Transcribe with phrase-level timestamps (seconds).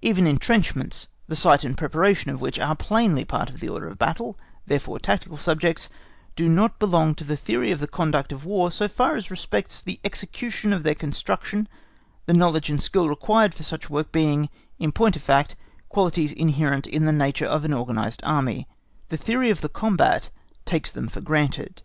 [0.00, 3.98] Even entrenchments, the site and preparation of which are plainly part of the order of
[3.98, 5.90] battle, therefore tactical subjects,
[6.34, 9.82] do not belong to the theory of the conduct of War so far as respects
[9.82, 11.68] the execution of their construction
[12.24, 15.56] the knowledge and skill required for such work being, in point of fact,
[15.90, 18.66] qualities inherent in the nature of an organised Army;
[19.10, 20.30] the theory of the combat
[20.64, 21.82] takes them for granted.